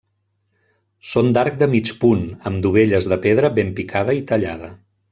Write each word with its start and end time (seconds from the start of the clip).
Són 1.09 1.29
d'arc 1.37 1.59
de 1.59 1.67
mig 1.75 1.93
punt, 2.05 2.25
amb 2.51 2.65
dovelles 2.67 3.11
de 3.15 3.23
pedra 3.29 3.55
ben 3.61 3.73
picada 3.83 4.21
i 4.23 4.29
tallada. 4.35 4.77